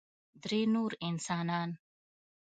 درې 0.43 0.61
نور 0.73 0.91
انسانان 1.07 1.69